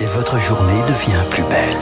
et 0.00 0.06
votre 0.06 0.38
journée 0.40 0.80
devient 0.82 1.22
plus 1.30 1.42
belle. 1.44 1.76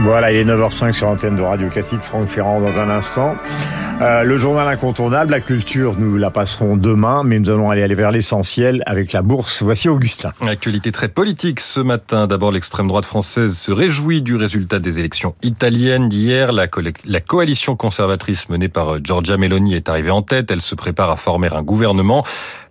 Voilà, 0.00 0.30
il 0.30 0.38
est 0.38 0.44
9h05 0.44 0.92
sur 0.92 1.08
l'antenne 1.08 1.34
de 1.34 1.42
Radio 1.42 1.68
Classique, 1.68 2.00
Franck 2.00 2.28
Ferrand 2.28 2.60
dans 2.60 2.78
un 2.78 2.88
instant. 2.88 3.36
Euh, 4.00 4.22
le 4.22 4.38
journal 4.38 4.68
incontournable, 4.68 5.32
la 5.32 5.40
culture, 5.40 5.96
nous 5.98 6.16
la 6.16 6.30
passerons 6.30 6.76
demain, 6.76 7.24
mais 7.24 7.40
nous 7.40 7.50
allons 7.50 7.68
aller, 7.68 7.82
aller 7.82 7.96
vers 7.96 8.12
l'essentiel 8.12 8.80
avec 8.86 9.12
la 9.12 9.22
bourse. 9.22 9.60
Voici 9.64 9.88
Augustin. 9.88 10.32
Actualité 10.46 10.92
très 10.92 11.08
politique 11.08 11.58
ce 11.58 11.80
matin. 11.80 12.28
D'abord, 12.28 12.52
l'extrême 12.52 12.86
droite 12.86 13.04
française 13.04 13.58
se 13.58 13.72
réjouit 13.72 14.22
du 14.22 14.36
résultat 14.36 14.78
des 14.78 15.00
élections 15.00 15.34
italiennes 15.42 16.08
d'hier. 16.08 16.52
La, 16.52 16.68
la 17.06 17.20
coalition 17.20 17.74
conservatrice 17.74 18.48
menée 18.48 18.68
par 18.68 18.94
euh, 18.94 18.98
Giorgia 19.02 19.36
Meloni 19.36 19.74
est 19.74 19.88
arrivée 19.88 20.12
en 20.12 20.22
tête. 20.22 20.52
Elle 20.52 20.62
se 20.62 20.76
prépare 20.76 21.10
à 21.10 21.16
former 21.16 21.52
un 21.52 21.62
gouvernement. 21.62 22.24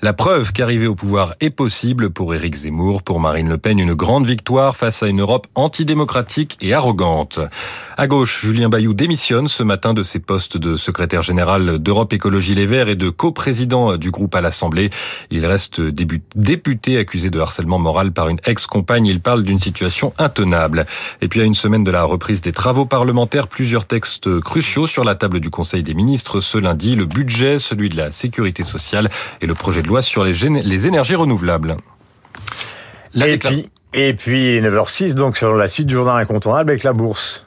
La 0.03 0.13
preuve 0.13 0.51
qu'arriver 0.51 0.85
au 0.85 0.93
pouvoir 0.93 1.33
est 1.39 1.49
possible 1.49 2.11
pour 2.11 2.35
Éric 2.35 2.55
Zemmour, 2.55 3.01
pour 3.01 3.19
Marine 3.19 3.49
Le 3.49 3.57
Pen, 3.57 3.79
une 3.79 3.95
grande 3.95 4.27
victoire 4.27 4.75
face 4.75 5.01
à 5.01 5.07
une 5.07 5.21
Europe 5.21 5.47
antidémocratique 5.55 6.55
et 6.61 6.75
arrogante. 6.75 7.39
À 7.97 8.05
gauche, 8.05 8.41
Julien 8.45 8.69
Bayou 8.69 8.93
démissionne 8.93 9.47
ce 9.47 9.63
matin 9.63 9.95
de 9.95 10.03
ses 10.03 10.19
postes 10.19 10.55
de 10.55 10.75
secrétaire 10.75 11.23
général 11.23 11.79
d'Europe 11.79 12.13
Écologie 12.13 12.53
Les 12.53 12.67
Verts 12.67 12.89
et 12.89 12.95
de 12.95 13.09
coprésident 13.09 13.97
du 13.97 14.11
groupe 14.11 14.35
à 14.35 14.41
l'Assemblée. 14.41 14.91
Il 15.31 15.47
reste 15.47 15.81
député 15.81 16.99
accusé 16.99 17.31
de 17.31 17.39
harcèlement 17.39 17.79
moral 17.79 18.11
par 18.11 18.29
une 18.29 18.37
ex-compagne. 18.45 19.07
Il 19.07 19.19
parle 19.19 19.41
d'une 19.41 19.57
situation 19.57 20.13
intenable. 20.19 20.85
Et 21.21 21.27
puis 21.27 21.41
à 21.41 21.43
une 21.43 21.55
semaine 21.55 21.83
de 21.83 21.89
la 21.89 22.03
reprise 22.03 22.41
des 22.41 22.51
travaux 22.51 22.85
parlementaires, 22.85 23.47
plusieurs 23.47 23.85
textes 23.85 24.39
cruciaux 24.41 24.85
sur 24.85 25.03
la 25.03 25.15
table 25.15 25.39
du 25.39 25.49
Conseil 25.49 25.81
des 25.81 25.95
ministres 25.95 26.39
ce 26.39 26.59
lundi. 26.59 26.95
Le 26.95 27.05
budget, 27.05 27.57
celui 27.57 27.89
de 27.89 27.97
la 27.97 28.11
sécurité 28.11 28.63
sociale 28.63 29.09
et 29.41 29.47
le 29.47 29.55
projet 29.55 29.81
de 29.81 29.86
loi 29.87 30.01
sur 30.01 30.23
les, 30.23 30.33
les 30.33 30.87
énergies 30.87 31.15
renouvelables. 31.15 31.77
et, 33.15 33.37
puis, 33.37 33.69
et 33.93 34.13
puis 34.13 34.59
9h06, 34.61 35.13
donc 35.13 35.37
sur 35.37 35.53
la 35.53 35.67
suite 35.67 35.87
du 35.87 35.93
journal 35.93 36.21
incontournable 36.21 36.69
avec 36.69 36.83
la 36.83 36.93
bourse. 36.93 37.45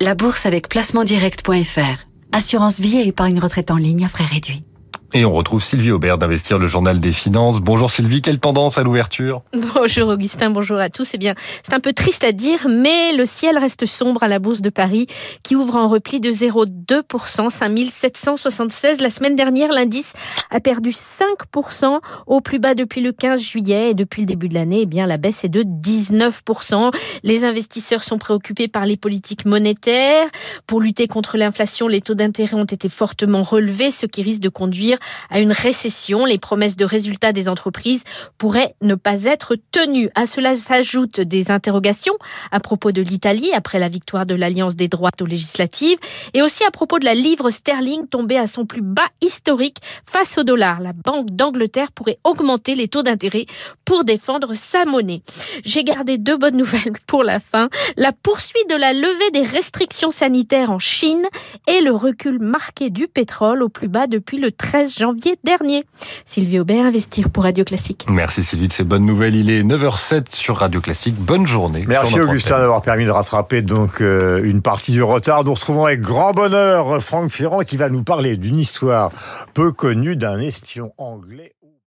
La 0.00 0.14
bourse 0.14 0.46
avec 0.46 0.68
placementdirect.fr. 0.68 2.06
Assurance 2.32 2.80
vie 2.80 2.98
et 2.98 3.08
épargne 3.08 3.38
retraite 3.38 3.70
en 3.70 3.76
ligne 3.76 4.04
à 4.04 4.08
frais 4.08 4.24
réduits. 4.24 4.64
Et 5.12 5.24
on 5.24 5.32
retrouve 5.32 5.60
Sylvie 5.60 5.90
Aubert 5.90 6.18
d'Investir 6.18 6.60
le 6.60 6.68
Journal 6.68 7.00
des 7.00 7.10
Finances. 7.10 7.60
Bonjour 7.60 7.90
Sylvie, 7.90 8.22
quelle 8.22 8.38
tendance 8.38 8.78
à 8.78 8.84
l'ouverture? 8.84 9.42
Bonjour 9.74 10.08
Augustin, 10.08 10.50
bonjour 10.50 10.78
à 10.78 10.88
tous. 10.88 11.10
Eh 11.14 11.18
bien, 11.18 11.34
c'est 11.64 11.74
un 11.74 11.80
peu 11.80 11.92
triste 11.92 12.22
à 12.22 12.30
dire, 12.30 12.68
mais 12.68 13.12
le 13.12 13.24
ciel 13.24 13.58
reste 13.58 13.86
sombre 13.86 14.22
à 14.22 14.28
la 14.28 14.38
Bourse 14.38 14.60
de 14.60 14.70
Paris 14.70 15.08
qui 15.42 15.56
ouvre 15.56 15.74
en 15.74 15.88
repli 15.88 16.20
de 16.20 16.30
0,2%, 16.30 17.50
5776. 17.50 19.00
La 19.00 19.10
semaine 19.10 19.34
dernière, 19.34 19.72
l'indice 19.72 20.12
a 20.48 20.60
perdu 20.60 20.90
5% 20.90 21.98
au 22.28 22.40
plus 22.40 22.60
bas 22.60 22.74
depuis 22.74 23.00
le 23.00 23.10
15 23.10 23.40
juillet 23.40 23.90
et 23.90 23.94
depuis 23.94 24.22
le 24.22 24.26
début 24.26 24.48
de 24.48 24.54
l'année, 24.54 24.82
eh 24.82 24.86
bien, 24.86 25.08
la 25.08 25.16
baisse 25.16 25.42
est 25.42 25.48
de 25.48 25.64
19%. 25.64 26.92
Les 27.24 27.44
investisseurs 27.44 28.04
sont 28.04 28.18
préoccupés 28.18 28.68
par 28.68 28.86
les 28.86 28.96
politiques 28.96 29.44
monétaires. 29.44 30.28
Pour 30.68 30.80
lutter 30.80 31.08
contre 31.08 31.36
l'inflation, 31.36 31.88
les 31.88 32.00
taux 32.00 32.14
d'intérêt 32.14 32.54
ont 32.54 32.64
été 32.64 32.88
fortement 32.88 33.42
relevés, 33.42 33.90
ce 33.90 34.06
qui 34.06 34.22
risque 34.22 34.42
de 34.42 34.48
conduire 34.48 34.98
à 35.30 35.40
une 35.40 35.52
récession. 35.52 36.24
Les 36.24 36.38
promesses 36.38 36.76
de 36.76 36.84
résultats 36.84 37.32
des 37.32 37.48
entreprises 37.48 38.04
pourraient 38.38 38.74
ne 38.82 38.94
pas 38.94 39.24
être 39.24 39.56
tenues. 39.72 40.10
À 40.14 40.26
cela 40.26 40.54
s'ajoutent 40.54 41.20
des 41.20 41.50
interrogations 41.50 42.14
à 42.50 42.60
propos 42.60 42.92
de 42.92 43.02
l'Italie 43.02 43.52
après 43.54 43.78
la 43.78 43.88
victoire 43.88 44.26
de 44.26 44.34
l'Alliance 44.34 44.76
des 44.76 44.88
droites 44.88 45.22
aux 45.22 45.26
législatives 45.26 45.98
et 46.34 46.42
aussi 46.42 46.64
à 46.64 46.70
propos 46.70 46.98
de 46.98 47.04
la 47.04 47.14
livre 47.14 47.50
sterling 47.50 48.06
tombée 48.06 48.36
à 48.36 48.46
son 48.46 48.66
plus 48.66 48.82
bas 48.82 49.08
historique 49.20 49.78
face 50.04 50.38
au 50.38 50.42
dollar. 50.42 50.80
La 50.80 50.92
Banque 50.92 51.30
d'Angleterre 51.30 51.92
pourrait 51.92 52.18
augmenter 52.24 52.74
les 52.74 52.88
taux 52.88 53.02
d'intérêt 53.02 53.46
pour 53.84 54.04
défendre 54.04 54.54
sa 54.54 54.84
monnaie. 54.84 55.22
J'ai 55.64 55.84
gardé 55.84 56.18
deux 56.18 56.36
bonnes 56.36 56.56
nouvelles 56.56 56.98
pour 57.06 57.24
la 57.24 57.40
fin. 57.40 57.68
La 57.96 58.12
poursuite 58.12 58.68
de 58.70 58.76
la 58.76 58.92
levée 58.92 59.30
des 59.32 59.42
restrictions 59.42 60.10
sanitaires 60.10 60.70
en 60.70 60.78
Chine 60.78 61.24
et 61.66 61.80
le 61.80 61.92
recul 61.92 62.38
marqué 62.38 62.90
du 62.90 63.08
pétrole 63.08 63.62
au 63.62 63.68
plus 63.68 63.88
bas 63.88 64.06
depuis 64.06 64.38
le 64.38 64.52
13 64.52 64.89
janvier 64.98 65.38
dernier. 65.44 65.84
Sylvie 66.26 66.60
Aubert, 66.60 66.84
Investir 66.84 67.30
pour 67.30 67.44
Radio 67.44 67.64
Classique. 67.64 68.06
Merci 68.08 68.42
Sylvie 68.42 68.68
de 68.68 68.72
ces 68.72 68.84
bonnes 68.84 69.06
nouvelles. 69.06 69.36
Il 69.36 69.50
est 69.50 69.62
9h07 69.62 70.34
sur 70.34 70.56
Radio 70.56 70.80
Classique. 70.80 71.16
Bonne 71.16 71.46
journée. 71.46 71.84
Merci 71.86 72.20
Augustin 72.20 72.58
d'avoir 72.58 72.82
permis 72.82 73.04
de 73.04 73.10
rattraper 73.10 73.62
donc 73.62 74.00
euh, 74.00 74.42
une 74.44 74.62
partie 74.62 74.92
du 74.92 75.02
retard. 75.02 75.44
Nous 75.44 75.54
retrouvons 75.54 75.86
avec 75.86 76.00
grand 76.00 76.32
bonheur 76.32 77.02
Franck 77.02 77.30
Ferrand 77.30 77.60
qui 77.60 77.76
va 77.76 77.88
nous 77.88 78.02
parler 78.02 78.36
d'une 78.36 78.58
histoire 78.58 79.10
peu 79.54 79.72
connue 79.72 80.16
d'un 80.16 80.38
espion 80.40 80.92
anglais. 80.98 81.54